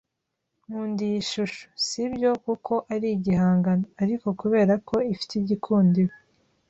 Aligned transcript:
Nkunda 0.65 1.01
iyi 1.07 1.21
shusho, 1.31 1.65
sibyo 1.85 2.29
kuko 2.45 2.73
ari 2.93 3.07
igihangano, 3.17 3.85
ariko 4.03 4.27
kubera 4.41 4.73
ko 4.87 4.95
ifite 5.13 5.33
igikundiro. 5.41 6.13